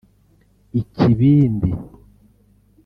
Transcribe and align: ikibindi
ikibindi 0.81 1.69